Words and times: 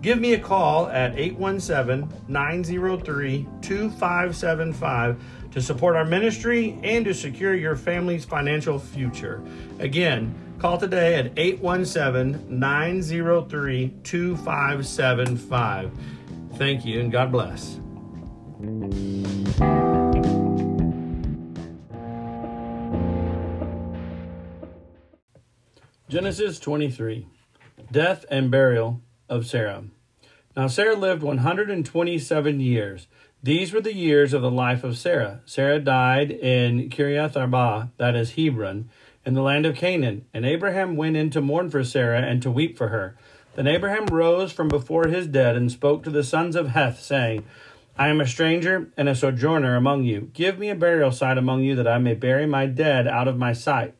Give 0.00 0.20
me 0.20 0.34
a 0.34 0.38
call 0.38 0.86
at 0.88 1.18
817 1.18 2.08
903 2.28 3.48
2575 3.60 5.20
to 5.50 5.60
support 5.60 5.96
our 5.96 6.04
ministry 6.04 6.78
and 6.84 7.04
to 7.04 7.12
secure 7.12 7.54
your 7.54 7.74
family's 7.74 8.24
financial 8.24 8.78
future. 8.78 9.42
Again, 9.80 10.32
call 10.60 10.78
today 10.78 11.16
at 11.16 11.32
817 11.36 12.60
903 12.60 13.94
2575. 14.04 15.90
Thank 16.54 16.84
you 16.84 17.00
and 17.00 17.10
God 17.10 17.32
bless. 17.32 17.80
Genesis 26.08 26.60
23 26.60 27.26
Death 27.90 28.24
and 28.30 28.50
Burial 28.50 29.02
of 29.28 29.46
Sarah. 29.46 29.84
Now 30.56 30.66
Sarah 30.66 30.96
lived 30.96 31.22
127 31.22 32.60
years. 32.60 33.06
These 33.42 33.72
were 33.72 33.80
the 33.80 33.94
years 33.94 34.32
of 34.32 34.42
the 34.42 34.50
life 34.50 34.82
of 34.82 34.98
Sarah. 34.98 35.40
Sarah 35.46 35.78
died 35.78 36.32
in 36.32 36.90
Kiriath 36.90 37.36
Arba, 37.36 37.92
that 37.96 38.16
is 38.16 38.32
Hebron, 38.32 38.90
in 39.24 39.34
the 39.34 39.42
land 39.42 39.64
of 39.64 39.76
Canaan. 39.76 40.24
And 40.34 40.44
Abraham 40.44 40.96
went 40.96 41.16
in 41.16 41.30
to 41.30 41.40
mourn 41.40 41.70
for 41.70 41.84
Sarah 41.84 42.22
and 42.22 42.42
to 42.42 42.50
weep 42.50 42.76
for 42.76 42.88
her. 42.88 43.16
Then 43.54 43.68
Abraham 43.68 44.06
rose 44.06 44.50
from 44.50 44.68
before 44.68 45.06
his 45.06 45.26
dead 45.26 45.56
and 45.56 45.70
spoke 45.70 46.02
to 46.04 46.10
the 46.10 46.24
sons 46.24 46.56
of 46.56 46.68
Heth, 46.68 47.00
saying, 47.00 47.44
I 47.96 48.08
am 48.08 48.20
a 48.20 48.26
stranger 48.26 48.90
and 48.96 49.08
a 49.08 49.14
sojourner 49.14 49.74
among 49.74 50.04
you. 50.04 50.30
Give 50.32 50.58
me 50.58 50.70
a 50.70 50.76
burial 50.76 51.10
site 51.10 51.38
among 51.38 51.62
you, 51.62 51.74
that 51.74 51.88
I 51.88 51.98
may 51.98 52.14
bury 52.14 52.46
my 52.46 52.66
dead 52.66 53.08
out 53.08 53.26
of 53.26 53.36
my 53.36 53.52
sight. 53.52 53.94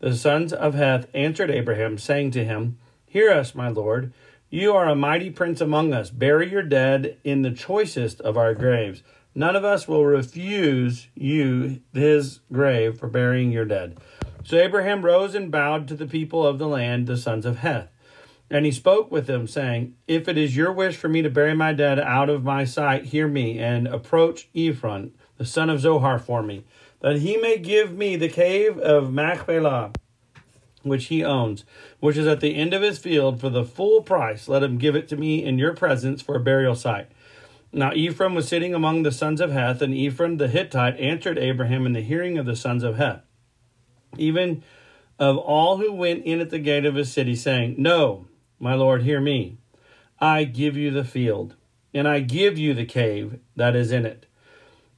The 0.00 0.16
sons 0.16 0.52
of 0.52 0.74
Heth 0.74 1.06
answered 1.14 1.50
Abraham, 1.50 1.98
saying 1.98 2.32
to 2.32 2.44
him, 2.44 2.78
Hear 3.06 3.30
us, 3.30 3.54
my 3.54 3.68
lord. 3.68 4.12
You 4.50 4.72
are 4.72 4.88
a 4.88 4.94
mighty 4.94 5.28
prince 5.28 5.60
among 5.60 5.92
us. 5.92 6.08
Bury 6.08 6.50
your 6.50 6.62
dead 6.62 7.18
in 7.22 7.42
the 7.42 7.50
choicest 7.50 8.22
of 8.22 8.38
our 8.38 8.54
graves. 8.54 9.02
None 9.34 9.54
of 9.54 9.62
us 9.62 9.86
will 9.86 10.06
refuse 10.06 11.08
you 11.14 11.82
his 11.92 12.40
grave 12.50 12.98
for 12.98 13.08
burying 13.08 13.52
your 13.52 13.66
dead. 13.66 13.98
So 14.44 14.56
Abraham 14.56 15.04
rose 15.04 15.34
and 15.34 15.50
bowed 15.50 15.86
to 15.88 15.94
the 15.94 16.06
people 16.06 16.46
of 16.46 16.58
the 16.58 16.66
land, 16.66 17.06
the 17.06 17.18
sons 17.18 17.44
of 17.44 17.58
Heth. 17.58 17.90
And 18.48 18.64
he 18.64 18.72
spoke 18.72 19.10
with 19.10 19.26
them, 19.26 19.46
saying, 19.46 19.96
If 20.06 20.28
it 20.28 20.38
is 20.38 20.56
your 20.56 20.72
wish 20.72 20.96
for 20.96 21.10
me 21.10 21.20
to 21.20 21.28
bury 21.28 21.54
my 21.54 21.74
dead 21.74 22.00
out 22.00 22.30
of 22.30 22.42
my 22.42 22.64
sight, 22.64 23.04
hear 23.04 23.28
me, 23.28 23.58
and 23.58 23.86
approach 23.86 24.48
Ephron, 24.54 25.12
the 25.36 25.44
son 25.44 25.68
of 25.68 25.80
Zohar, 25.80 26.18
for 26.18 26.42
me, 26.42 26.64
that 27.00 27.18
he 27.18 27.36
may 27.36 27.58
give 27.58 27.92
me 27.92 28.16
the 28.16 28.30
cave 28.30 28.78
of 28.78 29.12
Machpelah 29.12 29.92
which 30.82 31.06
he 31.06 31.24
owns, 31.24 31.64
which 32.00 32.16
is 32.16 32.26
at 32.26 32.40
the 32.40 32.54
end 32.54 32.72
of 32.74 32.82
his 32.82 32.98
field, 32.98 33.40
for 33.40 33.50
the 33.50 33.64
full 33.64 34.02
price. 34.02 34.48
Let 34.48 34.62
him 34.62 34.78
give 34.78 34.96
it 34.96 35.08
to 35.08 35.16
me 35.16 35.44
in 35.44 35.58
your 35.58 35.74
presence 35.74 36.22
for 36.22 36.36
a 36.36 36.40
burial 36.40 36.74
site. 36.74 37.10
Now 37.72 37.90
Ephron 37.90 38.34
was 38.34 38.48
sitting 38.48 38.74
among 38.74 39.02
the 39.02 39.12
sons 39.12 39.40
of 39.40 39.52
Heth, 39.52 39.82
and 39.82 39.94
Ephron 39.94 40.38
the 40.38 40.48
Hittite 40.48 40.98
answered 40.98 41.38
Abraham 41.38 41.84
in 41.84 41.92
the 41.92 42.00
hearing 42.00 42.38
of 42.38 42.46
the 42.46 42.56
sons 42.56 42.82
of 42.82 42.96
Heth, 42.96 43.22
even 44.16 44.62
of 45.18 45.36
all 45.36 45.78
who 45.78 45.92
went 45.92 46.24
in 46.24 46.40
at 46.40 46.50
the 46.50 46.58
gate 46.58 46.86
of 46.86 46.94
his 46.94 47.12
city, 47.12 47.34
saying, 47.34 47.74
No, 47.76 48.26
my 48.58 48.74
lord, 48.74 49.02
hear 49.02 49.20
me. 49.20 49.58
I 50.20 50.44
give 50.44 50.76
you 50.76 50.90
the 50.90 51.04
field, 51.04 51.56
and 51.92 52.08
I 52.08 52.20
give 52.20 52.58
you 52.58 52.72
the 52.72 52.86
cave 52.86 53.38
that 53.56 53.76
is 53.76 53.92
in 53.92 54.06
it. 54.06 54.26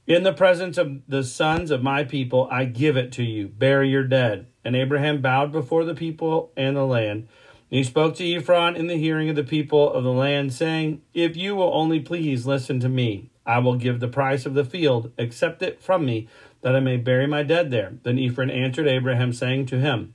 In 0.07 0.23
the 0.23 0.33
presence 0.33 0.77
of 0.77 1.01
the 1.07 1.23
sons 1.23 1.71
of 1.71 1.83
my 1.83 2.03
people, 2.03 2.47
I 2.51 2.65
give 2.65 2.97
it 2.97 3.11
to 3.13 3.23
you. 3.23 3.47
Bury 3.47 3.89
your 3.89 4.03
dead. 4.03 4.47
And 4.63 4.75
Abraham 4.75 5.21
bowed 5.21 5.51
before 5.51 5.85
the 5.85 5.95
people 5.95 6.51
and 6.55 6.75
the 6.75 6.85
land. 6.85 7.27
And 7.69 7.77
he 7.77 7.83
spoke 7.83 8.15
to 8.15 8.35
Ephron 8.35 8.75
in 8.75 8.87
the 8.87 8.97
hearing 8.97 9.29
of 9.29 9.35
the 9.35 9.43
people 9.43 9.91
of 9.91 10.03
the 10.03 10.11
land, 10.11 10.53
saying, 10.53 11.01
If 11.13 11.35
you 11.37 11.55
will 11.55 11.73
only 11.73 11.99
please 11.99 12.45
listen 12.45 12.79
to 12.81 12.89
me, 12.89 13.31
I 13.45 13.59
will 13.59 13.75
give 13.75 13.99
the 13.99 14.07
price 14.07 14.45
of 14.45 14.53
the 14.53 14.65
field, 14.65 15.11
accept 15.17 15.61
it 15.61 15.81
from 15.81 16.05
me, 16.05 16.27
that 16.61 16.75
I 16.75 16.79
may 16.79 16.97
bury 16.97 17.27
my 17.27 17.43
dead 17.43 17.71
there. 17.71 17.93
Then 18.03 18.19
Ephron 18.19 18.51
answered 18.51 18.87
Abraham, 18.87 19.33
saying 19.33 19.65
to 19.67 19.79
him, 19.79 20.13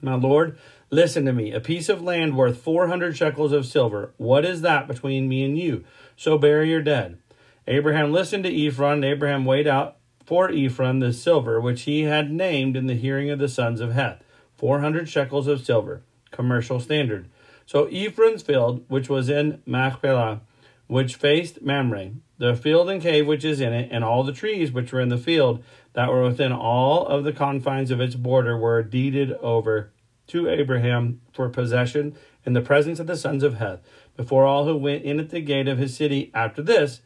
My 0.00 0.14
Lord, 0.14 0.58
listen 0.90 1.26
to 1.26 1.32
me. 1.32 1.52
A 1.52 1.60
piece 1.60 1.88
of 1.88 2.02
land 2.02 2.36
worth 2.36 2.58
four 2.58 2.88
hundred 2.88 3.16
shekels 3.16 3.52
of 3.52 3.66
silver. 3.66 4.14
What 4.16 4.44
is 4.46 4.62
that 4.62 4.88
between 4.88 5.28
me 5.28 5.44
and 5.44 5.58
you? 5.58 5.84
So 6.16 6.38
bury 6.38 6.70
your 6.70 6.80
dead. 6.82 7.18
Abraham 7.66 8.12
listened 8.12 8.44
to 8.44 8.66
Ephron, 8.66 8.94
and 8.94 9.04
Abraham 9.04 9.44
weighed 9.44 9.66
out 9.66 9.97
for 10.28 10.50
Ephron 10.50 10.98
the 10.98 11.10
silver 11.10 11.58
which 11.58 11.84
he 11.84 12.02
had 12.02 12.30
named 12.30 12.76
in 12.76 12.86
the 12.86 12.94
hearing 12.94 13.30
of 13.30 13.38
the 13.38 13.48
sons 13.48 13.80
of 13.80 13.94
Heth, 13.94 14.22
four 14.58 14.80
hundred 14.80 15.08
shekels 15.08 15.46
of 15.46 15.64
silver, 15.64 16.02
commercial 16.30 16.78
standard. 16.80 17.30
So 17.64 17.86
Ephron's 17.86 18.42
field, 18.42 18.84
which 18.88 19.08
was 19.08 19.30
in 19.30 19.62
Machpelah, 19.64 20.42
which 20.86 21.14
faced 21.14 21.62
Mamre, 21.62 22.10
the 22.36 22.54
field 22.54 22.90
and 22.90 23.00
cave 23.00 23.26
which 23.26 23.42
is 23.42 23.58
in 23.58 23.72
it, 23.72 23.88
and 23.90 24.04
all 24.04 24.22
the 24.22 24.34
trees 24.34 24.70
which 24.70 24.92
were 24.92 25.00
in 25.00 25.08
the 25.08 25.16
field 25.16 25.64
that 25.94 26.10
were 26.10 26.24
within 26.24 26.52
all 26.52 27.06
of 27.06 27.24
the 27.24 27.32
confines 27.32 27.90
of 27.90 27.98
its 27.98 28.14
border 28.14 28.54
were 28.54 28.82
deeded 28.82 29.32
over 29.40 29.92
to 30.26 30.46
Abraham 30.46 31.22
for 31.32 31.48
possession 31.48 32.14
in 32.44 32.52
the 32.52 32.60
presence 32.60 33.00
of 33.00 33.06
the 33.06 33.16
sons 33.16 33.42
of 33.42 33.54
Heth, 33.54 33.80
before 34.14 34.44
all 34.44 34.66
who 34.66 34.76
went 34.76 35.04
in 35.04 35.20
at 35.20 35.30
the 35.30 35.40
gate 35.40 35.68
of 35.68 35.78
his 35.78 35.96
city 35.96 36.30
after 36.34 36.60
this, 36.60 37.00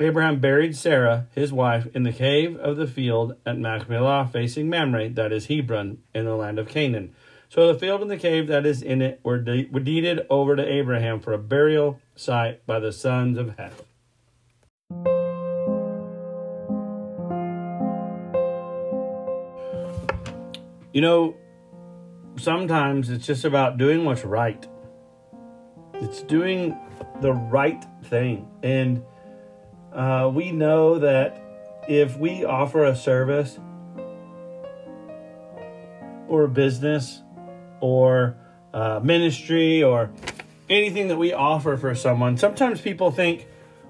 Abraham 0.00 0.40
buried 0.40 0.76
Sarah, 0.76 1.28
his 1.36 1.52
wife, 1.52 1.86
in 1.94 2.02
the 2.02 2.12
cave 2.12 2.56
of 2.56 2.76
the 2.76 2.86
field 2.86 3.36
at 3.46 3.58
Machpelah, 3.58 4.28
facing 4.32 4.68
Mamre, 4.68 5.08
that 5.10 5.32
is 5.32 5.46
Hebron, 5.46 5.98
in 6.12 6.24
the 6.24 6.34
land 6.34 6.58
of 6.58 6.66
Canaan. 6.66 7.14
So 7.48 7.72
the 7.72 7.78
field 7.78 8.02
and 8.02 8.10
the 8.10 8.16
cave 8.16 8.48
that 8.48 8.66
is 8.66 8.82
in 8.82 9.00
it 9.00 9.20
were, 9.22 9.38
de- 9.38 9.66
were 9.66 9.78
deeded 9.78 10.26
over 10.28 10.56
to 10.56 10.66
Abraham 10.66 11.20
for 11.20 11.32
a 11.32 11.38
burial 11.38 12.00
site 12.16 12.66
by 12.66 12.80
the 12.80 12.90
sons 12.90 13.38
of 13.38 13.56
Heth. 13.56 13.84
You 20.92 21.00
know, 21.00 21.36
sometimes 22.36 23.10
it's 23.10 23.26
just 23.26 23.44
about 23.44 23.78
doing 23.78 24.04
what's 24.04 24.24
right. 24.24 24.66
It's 25.94 26.22
doing 26.22 26.76
the 27.20 27.32
right 27.32 27.84
thing. 28.04 28.48
And 28.64 29.04
uh, 29.94 30.30
we 30.32 30.50
know 30.50 30.98
that 30.98 31.40
if 31.88 32.16
we 32.16 32.44
offer 32.44 32.84
a 32.84 32.96
service 32.96 33.58
or 36.28 36.44
a 36.44 36.48
business 36.48 37.22
or 37.80 38.36
uh, 38.72 39.00
ministry 39.02 39.82
or 39.82 40.10
anything 40.68 41.08
that 41.08 41.16
we 41.16 41.32
offer 41.32 41.76
for 41.76 41.94
someone, 41.94 42.36
sometimes 42.36 42.80
people 42.80 43.10
think, 43.10 43.46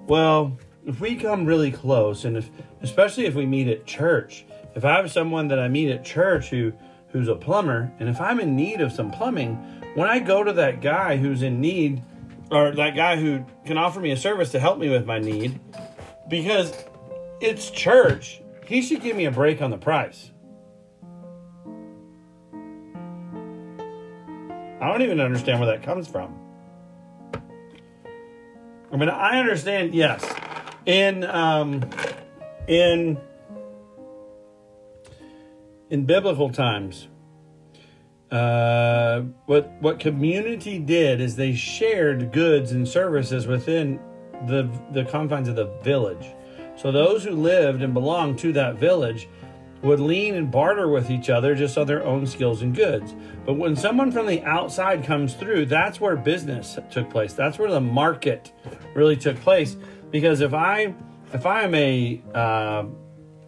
well, 0.06 0.58
if 0.86 1.00
we 1.00 1.16
come 1.16 1.46
really 1.46 1.70
close, 1.70 2.24
and 2.24 2.36
if, 2.36 2.50
especially 2.82 3.24
if 3.24 3.34
we 3.34 3.46
meet 3.46 3.68
at 3.68 3.86
church, 3.86 4.44
if 4.74 4.84
I 4.84 4.96
have 4.96 5.10
someone 5.10 5.48
that 5.48 5.58
I 5.58 5.68
meet 5.68 5.90
at 5.90 6.04
church 6.04 6.50
who 6.50 6.72
who's 7.08 7.28
a 7.28 7.36
plumber, 7.36 7.92
and 8.00 8.08
if 8.08 8.20
I'm 8.20 8.40
in 8.40 8.56
need 8.56 8.80
of 8.80 8.90
some 8.90 9.12
plumbing, 9.12 9.54
when 9.94 10.08
I 10.08 10.18
go 10.18 10.42
to 10.42 10.52
that 10.54 10.82
guy 10.82 11.16
who's 11.16 11.42
in 11.42 11.60
need, 11.60 12.02
or 12.50 12.72
that 12.72 12.96
guy 12.96 13.16
who 13.16 13.44
can 13.64 13.78
offer 13.78 14.00
me 14.00 14.10
a 14.10 14.16
service 14.16 14.50
to 14.50 14.58
help 14.58 14.78
me 14.78 14.88
with 14.88 15.06
my 15.06 15.20
need, 15.20 15.60
because 16.28 16.72
it's 17.40 17.70
church, 17.70 18.40
he 18.66 18.82
should 18.82 19.02
give 19.02 19.16
me 19.16 19.26
a 19.26 19.30
break 19.30 19.60
on 19.60 19.70
the 19.70 19.78
price. 19.78 20.30
I 24.80 24.88
don't 24.88 25.02
even 25.02 25.20
understand 25.20 25.60
where 25.60 25.68
that 25.68 25.82
comes 25.82 26.08
from. 26.08 26.38
I 28.92 28.96
mean, 28.96 29.08
I 29.08 29.40
understand, 29.40 29.94
yes, 29.94 30.24
in 30.86 31.24
um, 31.24 31.88
in 32.68 33.18
in 35.90 36.04
biblical 36.04 36.50
times, 36.50 37.08
uh, 38.30 39.22
what 39.46 39.72
what 39.80 39.98
community 39.98 40.78
did 40.78 41.20
is 41.20 41.36
they 41.36 41.54
shared 41.54 42.30
goods 42.30 42.72
and 42.72 42.86
services 42.86 43.46
within 43.46 43.98
the 44.46 44.68
the 44.92 45.04
confines 45.04 45.48
of 45.48 45.56
the 45.56 45.66
village. 45.82 46.26
So 46.76 46.90
those 46.90 47.24
who 47.24 47.30
lived 47.30 47.82
and 47.82 47.94
belonged 47.94 48.38
to 48.40 48.52
that 48.54 48.76
village 48.76 49.28
would 49.82 50.00
lean 50.00 50.34
and 50.34 50.50
barter 50.50 50.88
with 50.88 51.10
each 51.10 51.28
other 51.28 51.54
just 51.54 51.76
on 51.76 51.86
their 51.86 52.04
own 52.04 52.26
skills 52.26 52.62
and 52.62 52.74
goods. 52.74 53.14
But 53.44 53.54
when 53.54 53.76
someone 53.76 54.10
from 54.10 54.26
the 54.26 54.42
outside 54.42 55.04
comes 55.04 55.34
through, 55.34 55.66
that's 55.66 56.00
where 56.00 56.16
business 56.16 56.78
took 56.90 57.10
place. 57.10 57.34
That's 57.34 57.58
where 57.58 57.70
the 57.70 57.82
market 57.82 58.52
really 58.94 59.16
took 59.16 59.36
place. 59.40 59.76
Because 60.10 60.40
if 60.40 60.54
I 60.54 60.94
if 61.32 61.44
I 61.44 61.62
am 61.62 61.74
a 61.74 62.22
uh, 62.34 62.84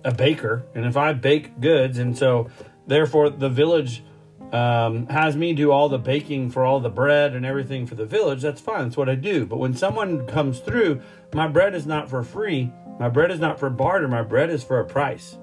a 0.04 0.12
baker 0.12 0.66
and 0.74 0.84
if 0.84 0.96
I 0.96 1.14
bake 1.14 1.60
goods, 1.60 1.98
and 1.98 2.16
so 2.16 2.48
therefore 2.86 3.30
the 3.30 3.48
village 3.48 4.04
um, 4.52 5.06
has 5.08 5.36
me 5.36 5.52
do 5.52 5.70
all 5.70 5.88
the 5.88 5.98
baking 5.98 6.50
for 6.50 6.64
all 6.64 6.80
the 6.80 6.90
bread 6.90 7.34
and 7.34 7.44
everything 7.44 7.86
for 7.86 7.94
the 7.94 8.06
village, 8.06 8.42
that's 8.42 8.60
fine. 8.60 8.84
That's 8.84 8.96
what 8.96 9.08
I 9.08 9.14
do. 9.14 9.46
But 9.46 9.58
when 9.58 9.74
someone 9.74 10.26
comes 10.26 10.60
through, 10.60 11.00
my 11.34 11.48
bread 11.48 11.74
is 11.74 11.86
not 11.86 12.08
for 12.08 12.22
free. 12.22 12.72
My 12.98 13.08
bread 13.08 13.30
is 13.30 13.40
not 13.40 13.58
for 13.58 13.70
barter. 13.70 14.08
My 14.08 14.22
bread 14.22 14.50
is 14.50 14.62
for 14.62 14.80
a 14.80 14.84
price. 14.84 15.36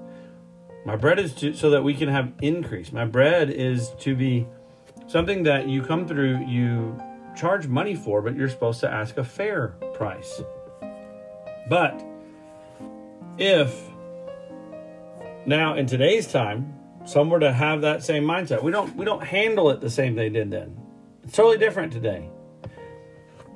My 0.84 0.96
bread 0.96 1.18
is 1.18 1.34
to, 1.36 1.54
so 1.54 1.70
that 1.70 1.82
we 1.82 1.94
can 1.94 2.08
have 2.08 2.32
increase. 2.42 2.92
My 2.92 3.04
bread 3.04 3.50
is 3.50 3.90
to 4.00 4.14
be 4.14 4.46
something 5.06 5.42
that 5.44 5.68
you 5.68 5.82
come 5.82 6.06
through, 6.06 6.44
you 6.46 7.00
charge 7.36 7.66
money 7.66 7.94
for, 7.94 8.22
but 8.22 8.36
you're 8.36 8.48
supposed 8.48 8.80
to 8.80 8.90
ask 8.90 9.16
a 9.16 9.24
fair 9.24 9.68
price. 9.94 10.42
But 11.68 12.04
if 13.38 13.88
now 15.46 15.74
in 15.74 15.86
today's 15.86 16.30
time, 16.30 16.73
some 17.04 17.30
were 17.30 17.40
to 17.40 17.52
have 17.52 17.82
that 17.82 18.02
same 18.02 18.24
mindset, 18.24 18.62
we 18.62 18.72
don't 18.72 18.94
we 18.96 19.04
don't 19.04 19.24
handle 19.24 19.70
it 19.70 19.80
the 19.80 19.90
same 19.90 20.14
they 20.14 20.28
did 20.28 20.50
then. 20.50 20.76
It's 21.22 21.36
totally 21.36 21.58
different 21.58 21.92
today. 21.92 22.30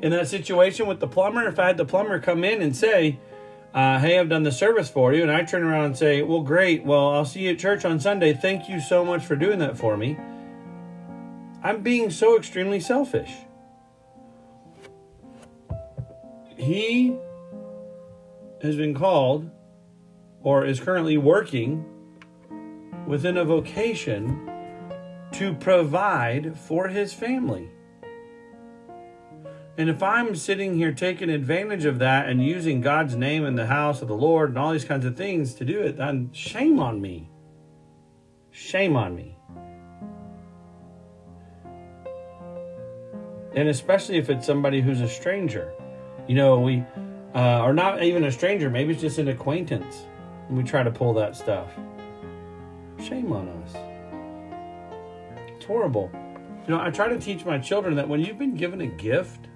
In 0.00 0.12
that 0.12 0.28
situation 0.28 0.86
with 0.86 1.00
the 1.00 1.08
plumber, 1.08 1.46
if 1.48 1.58
I 1.58 1.66
had 1.66 1.76
the 1.76 1.84
plumber 1.84 2.20
come 2.20 2.44
in 2.44 2.62
and 2.62 2.76
say, 2.76 3.18
uh, 3.74 3.98
hey, 3.98 4.18
I've 4.18 4.28
done 4.28 4.44
the 4.44 4.52
service 4.52 4.88
for 4.88 5.12
you. 5.12 5.22
And 5.22 5.30
I 5.30 5.42
turn 5.42 5.62
around 5.62 5.84
and 5.86 5.96
say, 5.96 6.22
well, 6.22 6.42
great. 6.42 6.84
Well, 6.84 7.10
I'll 7.10 7.24
see 7.24 7.40
you 7.40 7.50
at 7.50 7.58
church 7.58 7.84
on 7.84 8.00
Sunday. 8.00 8.32
Thank 8.32 8.68
you 8.68 8.80
so 8.80 9.04
much 9.04 9.26
for 9.26 9.36
doing 9.36 9.58
that 9.58 9.76
for 9.76 9.96
me. 9.96 10.16
I'm 11.62 11.82
being 11.82 12.10
so 12.10 12.36
extremely 12.36 12.80
selfish. 12.80 13.30
He 16.56 17.16
has 18.62 18.76
been 18.76 18.94
called 18.94 19.50
or 20.42 20.64
is 20.64 20.80
currently 20.80 21.16
working 21.16 21.84
within 23.06 23.36
a 23.36 23.44
vocation 23.44 24.50
to 25.32 25.54
provide 25.54 26.58
for 26.58 26.88
his 26.88 27.12
family. 27.12 27.70
And 29.78 29.88
if 29.88 30.02
I'm 30.02 30.34
sitting 30.34 30.74
here 30.74 30.92
taking 30.92 31.30
advantage 31.30 31.84
of 31.84 32.00
that 32.00 32.28
and 32.28 32.44
using 32.44 32.80
God's 32.80 33.14
name 33.14 33.44
in 33.44 33.54
the 33.54 33.66
house 33.66 34.02
of 34.02 34.08
the 34.08 34.16
Lord 34.16 34.48
and 34.48 34.58
all 34.58 34.72
these 34.72 34.84
kinds 34.84 35.04
of 35.04 35.16
things 35.16 35.54
to 35.54 35.64
do 35.64 35.80
it, 35.80 35.96
then 35.98 36.30
shame 36.32 36.80
on 36.80 37.00
me. 37.00 37.30
Shame 38.50 38.96
on 38.96 39.14
me. 39.14 39.36
And 43.54 43.68
especially 43.68 44.18
if 44.18 44.28
it's 44.28 44.44
somebody 44.44 44.80
who's 44.80 45.00
a 45.00 45.08
stranger. 45.08 45.72
You 46.26 46.34
know, 46.34 46.58
we, 46.58 46.84
uh, 47.34 47.62
or 47.62 47.72
not 47.72 48.02
even 48.02 48.24
a 48.24 48.32
stranger, 48.32 48.68
maybe 48.68 48.92
it's 48.94 49.00
just 49.00 49.18
an 49.18 49.28
acquaintance. 49.28 50.06
And 50.48 50.56
we 50.56 50.64
try 50.64 50.82
to 50.82 50.90
pull 50.90 51.14
that 51.14 51.36
stuff. 51.36 51.70
Shame 53.02 53.32
on 53.32 53.48
us. 53.48 53.74
It's 55.48 55.66
horrible. 55.66 56.10
You 56.66 56.74
know, 56.74 56.80
I 56.80 56.90
try 56.90 57.08
to 57.08 57.18
teach 57.18 57.44
my 57.44 57.58
children 57.58 57.94
that 57.96 58.08
when 58.08 58.20
you've 58.20 58.38
been 58.38 58.56
given 58.56 58.80
a 58.80 58.86
gift, 58.86 59.46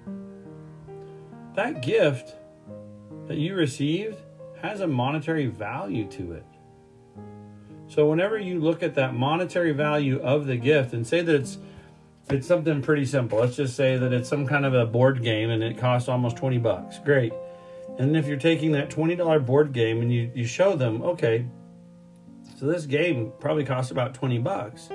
that 1.55 1.81
gift 1.81 2.35
that 3.27 3.37
you 3.37 3.55
received 3.55 4.17
has 4.61 4.79
a 4.79 4.87
monetary 4.87 5.45
value 5.47 6.07
to 6.09 6.33
it. 6.33 6.45
So 7.87 8.09
whenever 8.09 8.39
you 8.39 8.59
look 8.59 8.81
at 8.81 8.95
that 8.95 9.13
monetary 9.13 9.71
value 9.71 10.19
of 10.21 10.47
the 10.47 10.55
gift 10.55 10.93
and 10.93 11.05
say 11.05 11.21
that 11.21 11.35
it's 11.35 11.57
it's 12.29 12.47
something 12.47 12.81
pretty 12.81 13.05
simple. 13.05 13.39
Let's 13.39 13.57
just 13.57 13.75
say 13.75 13.97
that 13.97 14.13
it's 14.13 14.29
some 14.29 14.47
kind 14.47 14.65
of 14.65 14.73
a 14.73 14.85
board 14.85 15.21
game 15.21 15.49
and 15.49 15.61
it 15.61 15.77
costs 15.77 16.07
almost 16.07 16.37
20 16.37 16.57
bucks. 16.57 16.97
Great. 16.99 17.33
And 17.99 18.15
if 18.15 18.25
you're 18.25 18.37
taking 18.37 18.71
that 18.71 18.89
$20 18.89 19.45
board 19.45 19.73
game 19.73 20.01
and 20.01 20.11
you, 20.11 20.31
you 20.33 20.45
show 20.45 20.75
them, 20.75 21.01
okay, 21.03 21.45
so 22.63 22.69
this 22.69 22.85
game 22.85 23.33
probably 23.41 23.65
costs 23.65 23.91
about 23.91 24.13
20 24.13 24.37
bucks. 24.37 24.87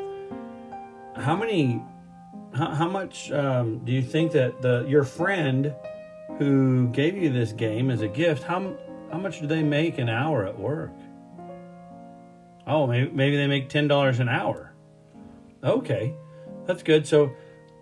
How 1.14 1.36
many, 1.36 1.82
how, 2.54 2.70
how 2.70 2.88
much 2.88 3.30
um, 3.30 3.84
do 3.84 3.92
you 3.92 4.00
think 4.00 4.32
that 4.32 4.62
the 4.62 4.86
your 4.88 5.04
friend 5.04 5.74
who 6.38 6.88
gave 6.88 7.14
you 7.14 7.30
this 7.30 7.52
game 7.52 7.90
as 7.90 8.00
a 8.00 8.08
gift, 8.08 8.42
how, 8.42 8.74
how 9.12 9.18
much 9.18 9.40
do 9.40 9.46
they 9.46 9.62
make 9.62 9.98
an 9.98 10.08
hour 10.08 10.46
at 10.46 10.58
work? 10.58 10.92
Oh, 12.66 12.86
maybe, 12.86 13.10
maybe 13.10 13.36
they 13.36 13.46
make 13.46 13.68
$10 13.68 14.18
an 14.18 14.30
hour. 14.30 14.72
Okay, 15.62 16.14
that's 16.64 16.82
good. 16.82 17.06
So 17.06 17.32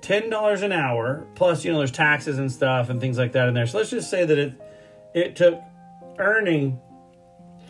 $10 0.01 0.63
an 0.65 0.73
hour, 0.73 1.29
plus, 1.37 1.65
you 1.65 1.71
know, 1.71 1.79
there's 1.79 1.93
taxes 1.93 2.41
and 2.41 2.51
stuff 2.51 2.91
and 2.91 3.01
things 3.01 3.19
like 3.19 3.31
that 3.33 3.47
in 3.47 3.55
there. 3.55 3.69
So 3.69 3.79
let's 3.79 3.91
just 3.91 4.11
say 4.11 4.25
that 4.25 4.37
it, 4.37 4.61
it 5.15 5.37
took 5.37 5.61
earning 6.19 6.81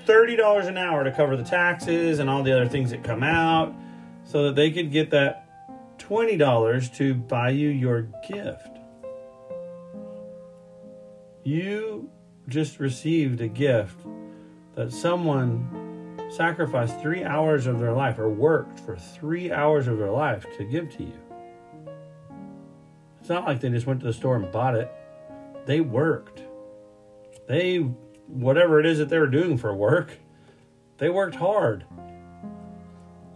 $30 0.06 0.66
an 0.66 0.78
hour 0.78 1.04
to 1.04 1.10
cover 1.10 1.36
the 1.36 1.42
taxes 1.42 2.18
and 2.18 2.30
all 2.30 2.42
the 2.42 2.52
other 2.52 2.68
things 2.68 2.90
that 2.90 3.02
come 3.02 3.22
out 3.22 3.74
so 4.24 4.44
that 4.44 4.54
they 4.54 4.70
could 4.70 4.90
get 4.90 5.10
that 5.10 5.46
$20 5.98 6.94
to 6.96 7.14
buy 7.14 7.50
you 7.50 7.68
your 7.68 8.02
gift. 8.28 8.68
You 11.42 12.10
just 12.48 12.78
received 12.78 13.40
a 13.40 13.48
gift 13.48 14.00
that 14.74 14.92
someone 14.92 16.16
sacrificed 16.30 17.00
three 17.00 17.24
hours 17.24 17.66
of 17.66 17.78
their 17.78 17.92
life 17.92 18.18
or 18.18 18.28
worked 18.28 18.80
for 18.80 18.96
three 18.96 19.50
hours 19.50 19.88
of 19.88 19.98
their 19.98 20.10
life 20.10 20.44
to 20.56 20.64
give 20.64 20.90
to 20.96 21.04
you. 21.04 21.18
It's 23.20 23.28
not 23.28 23.44
like 23.44 23.60
they 23.60 23.70
just 23.70 23.86
went 23.86 24.00
to 24.00 24.06
the 24.06 24.12
store 24.12 24.36
and 24.36 24.50
bought 24.52 24.76
it. 24.76 24.92
They 25.66 25.80
worked. 25.80 26.42
They, 27.48 27.88
whatever 28.28 28.80
it 28.80 28.86
is 28.86 28.98
that 28.98 29.08
they 29.08 29.18
were 29.18 29.26
doing 29.26 29.56
for 29.58 29.74
work, 29.74 30.12
they 30.98 31.08
worked 31.08 31.36
hard. 31.36 31.84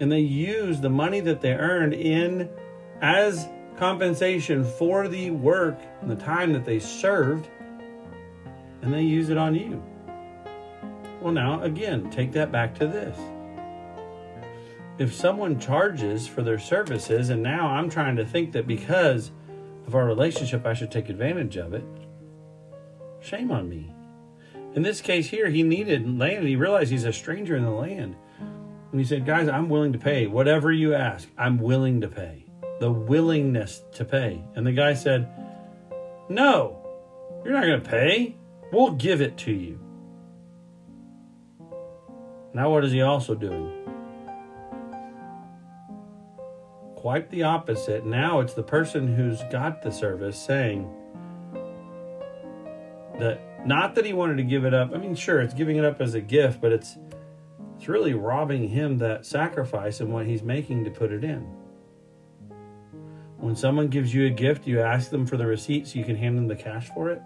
And 0.00 0.10
they 0.10 0.20
used 0.20 0.82
the 0.82 0.90
money 0.90 1.20
that 1.20 1.40
they 1.40 1.52
earned 1.52 1.94
in 1.94 2.48
as 3.02 3.48
compensation 3.76 4.64
for 4.64 5.08
the 5.08 5.30
work 5.30 5.78
and 6.00 6.10
the 6.10 6.16
time 6.16 6.52
that 6.52 6.64
they 6.64 6.78
served 6.78 7.48
and 8.82 8.92
they 8.92 9.02
use 9.02 9.28
it 9.28 9.36
on 9.36 9.54
you. 9.54 9.82
Well, 11.20 11.32
now, 11.32 11.62
again, 11.62 12.10
take 12.10 12.32
that 12.32 12.50
back 12.50 12.74
to 12.76 12.86
this. 12.86 13.18
If 14.98 15.14
someone 15.14 15.58
charges 15.58 16.26
for 16.26 16.42
their 16.42 16.58
services, 16.58 17.30
and 17.30 17.42
now 17.42 17.68
I'm 17.68 17.90
trying 17.90 18.16
to 18.16 18.24
think 18.24 18.52
that 18.52 18.66
because 18.66 19.30
of 19.86 19.94
our 19.94 20.06
relationship, 20.06 20.66
I 20.66 20.74
should 20.74 20.90
take 20.90 21.08
advantage 21.08 21.56
of 21.56 21.74
it, 21.74 21.84
shame 23.20 23.50
on 23.50 23.68
me. 23.68 23.92
In 24.74 24.82
this 24.82 25.00
case 25.00 25.28
here, 25.28 25.48
he 25.48 25.62
needed 25.62 26.18
land. 26.18 26.46
He 26.46 26.56
realized 26.56 26.90
he's 26.90 27.04
a 27.04 27.12
stranger 27.12 27.56
in 27.56 27.64
the 27.64 27.70
land. 27.70 28.16
And 28.38 29.00
he 29.00 29.04
said, 29.04 29.26
Guys, 29.26 29.48
I'm 29.48 29.68
willing 29.68 29.92
to 29.92 29.98
pay 29.98 30.26
whatever 30.26 30.72
you 30.72 30.94
ask. 30.94 31.28
I'm 31.36 31.58
willing 31.58 32.00
to 32.02 32.08
pay. 32.08 32.46
The 32.80 32.90
willingness 32.90 33.82
to 33.94 34.04
pay. 34.04 34.44
And 34.54 34.66
the 34.66 34.72
guy 34.72 34.94
said, 34.94 35.28
No, 36.28 36.86
you're 37.44 37.54
not 37.54 37.64
going 37.64 37.82
to 37.82 37.90
pay. 37.90 38.36
We'll 38.72 38.92
give 38.92 39.20
it 39.20 39.36
to 39.38 39.52
you. 39.52 39.80
Now, 42.52 42.70
what 42.70 42.84
is 42.84 42.92
he 42.92 43.02
also 43.02 43.34
doing? 43.34 43.80
quite 47.00 47.30
the 47.30 47.42
opposite. 47.42 48.04
Now 48.04 48.40
it's 48.40 48.52
the 48.52 48.62
person 48.62 49.16
who's 49.16 49.42
got 49.50 49.80
the 49.80 49.90
service 49.90 50.38
saying 50.38 50.86
that 53.18 53.40
not 53.66 53.94
that 53.94 54.04
he 54.04 54.12
wanted 54.12 54.36
to 54.38 54.42
give 54.42 54.64
it 54.64 54.74
up. 54.74 54.92
I 54.94 54.98
mean, 54.98 55.14
sure, 55.14 55.40
it's 55.40 55.54
giving 55.54 55.76
it 55.76 55.84
up 55.84 56.00
as 56.00 56.14
a 56.14 56.20
gift, 56.20 56.60
but 56.60 56.72
it's 56.72 56.96
it's 57.76 57.88
really 57.88 58.12
robbing 58.12 58.68
him 58.68 58.98
that 58.98 59.24
sacrifice 59.24 60.00
and 60.00 60.12
what 60.12 60.26
he's 60.26 60.42
making 60.42 60.84
to 60.84 60.90
put 60.90 61.10
it 61.12 61.24
in. 61.24 61.40
When 63.38 63.56
someone 63.56 63.88
gives 63.88 64.12
you 64.12 64.26
a 64.26 64.30
gift, 64.30 64.66
you 64.66 64.82
ask 64.82 65.10
them 65.10 65.26
for 65.26 65.38
the 65.38 65.46
receipt 65.46 65.86
so 65.86 65.98
you 65.98 66.04
can 66.04 66.16
hand 66.16 66.36
them 66.36 66.46
the 66.46 66.56
cash 66.56 66.90
for 66.94 67.10
it? 67.10 67.22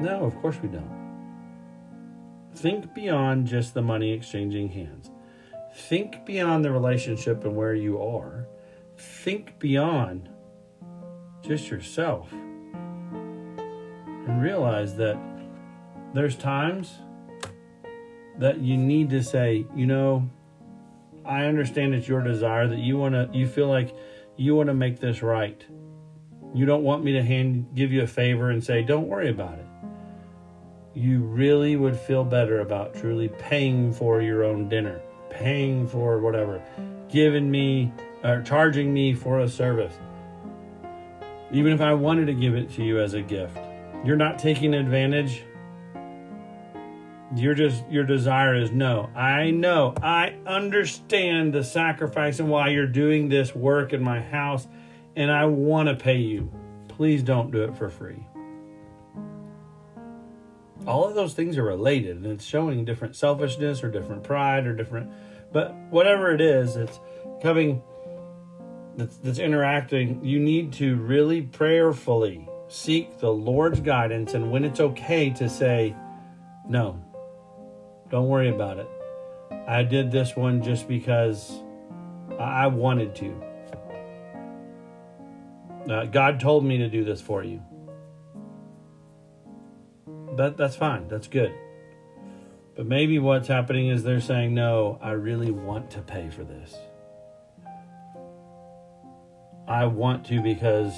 No, 0.00 0.24
of 0.24 0.36
course 0.42 0.58
we 0.60 0.68
don't. 0.68 1.00
Think 2.54 2.92
beyond 2.92 3.46
just 3.46 3.72
the 3.72 3.80
money 3.80 4.12
exchanging 4.12 4.68
hands. 4.68 5.10
Think 5.74 6.26
beyond 6.26 6.62
the 6.62 6.72
relationship 6.72 7.42
and 7.44 7.56
where 7.56 7.74
you 7.74 8.02
are. 8.02 8.46
Think 8.98 9.58
beyond 9.58 10.28
just 11.42 11.70
yourself. 11.70 12.32
And 12.32 14.40
realize 14.40 14.96
that 14.96 15.18
there's 16.14 16.36
times 16.36 16.98
that 18.38 18.60
you 18.60 18.76
need 18.76 19.10
to 19.10 19.22
say, 19.22 19.66
you 19.74 19.86
know, 19.86 20.28
I 21.24 21.46
understand 21.46 21.94
it's 21.94 22.08
your 22.08 22.22
desire 22.22 22.66
that 22.66 22.78
you 22.78 22.98
want 22.98 23.14
to 23.14 23.28
you 23.36 23.46
feel 23.46 23.68
like 23.68 23.94
you 24.36 24.54
want 24.54 24.68
to 24.68 24.74
make 24.74 25.00
this 25.00 25.22
right. 25.22 25.64
You 26.54 26.66
don't 26.66 26.82
want 26.82 27.04
me 27.04 27.12
to 27.12 27.22
hand 27.22 27.68
give 27.74 27.92
you 27.92 28.02
a 28.02 28.06
favor 28.06 28.50
and 28.50 28.62
say 28.62 28.82
don't 28.82 29.08
worry 29.08 29.30
about 29.30 29.58
it. 29.58 29.66
You 30.94 31.20
really 31.20 31.76
would 31.76 31.96
feel 31.96 32.24
better 32.24 32.60
about 32.60 32.94
truly 32.94 33.28
paying 33.28 33.92
for 33.92 34.20
your 34.20 34.44
own 34.44 34.68
dinner, 34.68 35.00
paying 35.30 35.86
for 35.86 36.18
whatever, 36.18 36.62
giving 37.08 37.50
me 37.50 37.92
or 38.22 38.42
charging 38.42 38.92
me 38.92 39.14
for 39.14 39.40
a 39.40 39.48
service. 39.48 39.94
Even 41.52 41.72
if 41.72 41.80
I 41.80 41.94
wanted 41.94 42.26
to 42.26 42.34
give 42.34 42.54
it 42.54 42.70
to 42.74 42.82
you 42.82 43.00
as 43.00 43.14
a 43.14 43.22
gift. 43.22 43.58
You're 44.04 44.16
not 44.16 44.38
taking 44.38 44.74
advantage 44.74 45.44
you're 47.34 47.54
just 47.54 47.84
your 47.90 48.04
desire 48.04 48.54
is 48.54 48.70
no. 48.70 49.08
I 49.14 49.50
know. 49.50 49.94
I 50.02 50.36
understand 50.46 51.52
the 51.54 51.64
sacrifice 51.64 52.40
and 52.40 52.48
why 52.50 52.68
you're 52.68 52.86
doing 52.86 53.28
this 53.28 53.54
work 53.54 53.92
in 53.92 54.02
my 54.02 54.20
house 54.20 54.68
and 55.16 55.30
I 55.30 55.46
want 55.46 55.88
to 55.88 55.94
pay 55.94 56.18
you. 56.18 56.52
Please 56.88 57.22
don't 57.22 57.50
do 57.50 57.64
it 57.64 57.74
for 57.74 57.88
free. 57.88 58.26
All 60.86 61.04
of 61.08 61.14
those 61.14 61.32
things 61.32 61.56
are 61.56 61.62
related 61.62 62.18
and 62.18 62.26
it's 62.26 62.44
showing 62.44 62.84
different 62.84 63.16
selfishness 63.16 63.82
or 63.82 63.90
different 63.90 64.24
pride 64.24 64.66
or 64.66 64.74
different 64.74 65.10
but 65.52 65.74
whatever 65.90 66.32
it 66.34 66.40
is, 66.40 66.76
it's 66.76 66.98
coming 67.42 67.82
that's, 68.96 69.16
that's 69.18 69.38
interacting. 69.38 70.24
You 70.24 70.38
need 70.40 70.72
to 70.74 70.96
really 70.96 71.42
prayerfully 71.42 72.48
seek 72.68 73.18
the 73.18 73.32
Lord's 73.32 73.80
guidance 73.80 74.34
and 74.34 74.50
when 74.50 74.64
it's 74.64 74.80
okay 74.80 75.30
to 75.30 75.48
say 75.48 75.94
no 76.68 77.02
don't 78.12 78.28
worry 78.28 78.50
about 78.50 78.76
it. 78.78 78.88
I 79.66 79.82
did 79.82 80.12
this 80.12 80.36
one 80.36 80.62
just 80.62 80.86
because 80.86 81.62
I 82.38 82.66
wanted 82.66 83.14
to. 83.16 83.42
Uh, 85.90 86.04
God 86.04 86.38
told 86.38 86.62
me 86.62 86.76
to 86.76 86.90
do 86.90 87.04
this 87.04 87.22
for 87.22 87.42
you. 87.42 87.62
That 90.36 90.58
that's 90.58 90.76
fine. 90.76 91.08
That's 91.08 91.26
good. 91.26 91.54
But 92.76 92.86
maybe 92.86 93.18
what's 93.18 93.48
happening 93.48 93.88
is 93.88 94.04
they're 94.04 94.20
saying, 94.20 94.52
"No, 94.52 94.98
I 95.00 95.12
really 95.12 95.50
want 95.50 95.90
to 95.92 96.02
pay 96.02 96.28
for 96.28 96.44
this. 96.44 96.76
I 99.72 99.86
want 99.86 100.26
to 100.26 100.42
because 100.42 100.94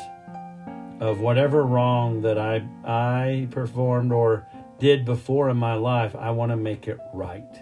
of 0.99 1.21
whatever 1.21 1.62
wrong 1.62 2.23
that 2.23 2.38
I 2.38 2.66
I 2.85 3.47
performed 3.52 4.11
or 4.11 4.49
did 4.81 5.04
before 5.04 5.49
in 5.49 5.57
my 5.57 5.75
life, 5.75 6.16
I 6.16 6.33
want 6.33 6.50
to 6.50 6.57
make 6.57 6.88
it 6.88 6.99
right. 7.12 7.57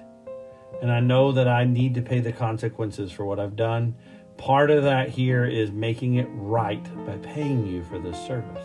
And 0.81 0.91
I 0.91 1.01
know 1.01 1.31
that 1.33 1.47
I 1.47 1.65
need 1.65 1.97
to 1.97 2.03
pay 2.03 2.21
the 2.21 2.33
consequences 2.33 3.13
for 3.13 3.27
what 3.27 3.39
I've 3.39 3.57
done. 3.57 3.95
Part 4.39 4.71
of 4.71 4.85
that 4.85 5.11
here 5.11 5.45
is 5.45 5.71
making 5.71 6.15
it 6.15 6.29
right 6.31 6.83
by 7.05 7.19
paying 7.19 7.67
you 7.67 7.85
for 7.85 7.99
this 7.99 8.17
service. 8.27 8.65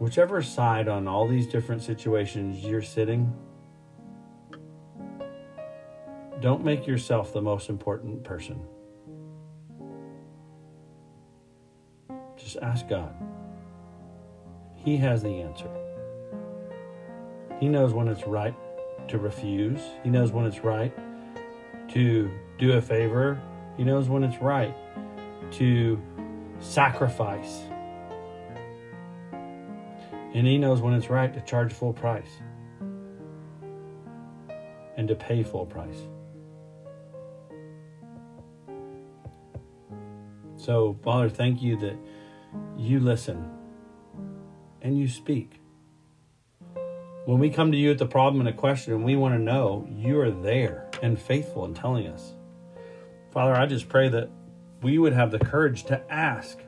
Whichever 0.00 0.42
side 0.42 0.88
on 0.88 1.06
all 1.06 1.28
these 1.28 1.46
different 1.46 1.84
situations 1.84 2.64
you're 2.64 2.82
sitting, 2.82 3.32
don't 6.40 6.64
make 6.64 6.88
yourself 6.88 7.32
the 7.32 7.40
most 7.40 7.68
important 7.68 8.24
person. 8.24 8.66
Just 12.46 12.58
ask 12.62 12.88
God. 12.88 13.12
He 14.76 14.96
has 14.98 15.20
the 15.20 15.42
answer. 15.42 15.68
He 17.58 17.66
knows 17.66 17.92
when 17.92 18.06
it's 18.06 18.24
right 18.24 18.54
to 19.08 19.18
refuse. 19.18 19.80
He 20.04 20.10
knows 20.10 20.30
when 20.30 20.46
it's 20.46 20.60
right 20.60 20.96
to 21.88 22.30
do 22.56 22.74
a 22.74 22.80
favor. 22.80 23.42
He 23.76 23.82
knows 23.82 24.08
when 24.08 24.22
it's 24.22 24.40
right 24.40 24.72
to 25.54 26.00
sacrifice. 26.60 27.62
And 29.32 30.46
He 30.46 30.56
knows 30.56 30.80
when 30.80 30.94
it's 30.94 31.10
right 31.10 31.34
to 31.34 31.40
charge 31.40 31.72
full 31.72 31.94
price 31.94 32.30
and 34.96 35.08
to 35.08 35.16
pay 35.16 35.42
full 35.42 35.66
price. 35.66 35.98
So, 40.54 40.96
Father, 41.02 41.28
thank 41.28 41.60
you 41.60 41.76
that 41.78 41.96
you 42.76 43.00
listen 43.00 43.50
and 44.82 44.98
you 44.98 45.08
speak. 45.08 45.60
When 47.24 47.38
we 47.38 47.50
come 47.50 47.72
to 47.72 47.78
you 47.78 47.88
with 47.88 48.00
a 48.02 48.06
problem 48.06 48.40
and 48.40 48.48
a 48.48 48.52
question 48.52 48.92
and 48.92 49.04
we 49.04 49.16
want 49.16 49.34
to 49.34 49.38
know, 49.40 49.86
you 49.90 50.20
are 50.20 50.30
there 50.30 50.88
and 51.02 51.20
faithful 51.20 51.64
in 51.64 51.74
telling 51.74 52.06
us. 52.06 52.34
Father, 53.32 53.54
I 53.54 53.66
just 53.66 53.88
pray 53.88 54.08
that 54.08 54.30
we 54.82 54.98
would 54.98 55.12
have 55.12 55.30
the 55.30 55.38
courage 55.38 55.84
to 55.84 56.00
ask, 56.12 56.58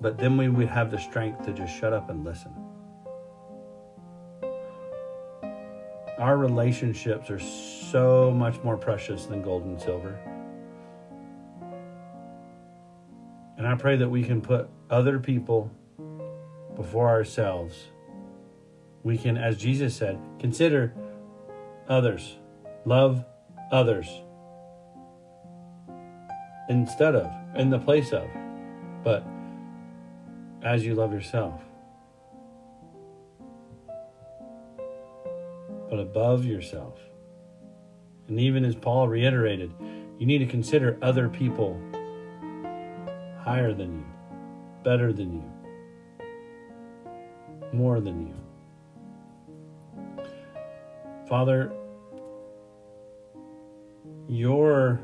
but 0.00 0.18
then 0.18 0.36
we 0.36 0.48
would 0.48 0.68
have 0.68 0.90
the 0.90 0.98
strength 0.98 1.46
to 1.46 1.52
just 1.52 1.74
shut 1.74 1.92
up 1.92 2.10
and 2.10 2.24
listen. 2.24 2.52
Our 6.18 6.36
relationships 6.36 7.30
are 7.30 7.38
so 7.38 8.30
much 8.30 8.62
more 8.62 8.76
precious 8.76 9.24
than 9.24 9.40
gold 9.40 9.64
and 9.64 9.80
silver. 9.80 10.20
And 13.60 13.68
I 13.68 13.74
pray 13.74 13.96
that 13.96 14.08
we 14.08 14.22
can 14.22 14.40
put 14.40 14.70
other 14.88 15.18
people 15.18 15.70
before 16.76 17.10
ourselves 17.10 17.90
we 19.02 19.18
can, 19.18 19.36
as 19.36 19.58
Jesus 19.58 19.94
said, 19.94 20.18
consider 20.38 20.94
others, 21.86 22.38
love 22.86 23.22
others 23.70 24.08
instead 26.70 27.14
of, 27.14 27.30
in 27.54 27.68
the 27.68 27.78
place 27.78 28.12
of, 28.12 28.26
but 29.04 29.26
as 30.62 30.82
you 30.82 30.94
love 30.94 31.12
yourself. 31.12 31.60
But 35.90 35.98
above 35.98 36.46
yourself. 36.46 36.98
And 38.26 38.40
even 38.40 38.64
as 38.64 38.74
Paul 38.74 39.06
reiterated, 39.06 39.70
you 40.18 40.24
need 40.24 40.38
to 40.38 40.46
consider 40.46 40.96
other 41.02 41.28
people 41.28 41.78
higher 43.42 43.72
than 43.72 43.94
you, 43.94 44.04
better 44.84 45.12
than 45.12 45.34
you, 45.34 45.44
more 47.72 48.00
than 48.00 48.26
you. 48.26 48.34
Father, 51.28 51.72
your 54.28 55.00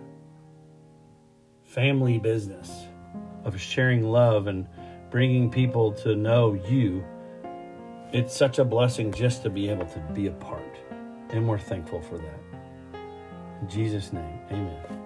family 1.65 2.19
business 2.19 2.87
of 3.45 3.61
sharing 3.61 4.03
love 4.03 4.47
and 4.47 4.67
bringing 5.11 5.51
people 5.51 5.93
to 5.93 6.17
know 6.17 6.55
you, 6.69 7.05
it's 8.13 8.37
such 8.37 8.59
a 8.59 8.65
blessing 8.65 9.13
just 9.13 9.43
to 9.43 9.51
be 9.51 9.69
able 9.69 9.87
to 9.87 9.99
be 10.15 10.27
a 10.27 10.33
part. 10.33 10.77
And 11.31 11.49
we're 11.49 11.59
thankful 11.59 12.03
for 12.03 12.19
that. 12.19 12.41
In 13.63 13.69
Jesus' 13.69 14.13
name, 14.13 14.41
amen. 14.51 15.06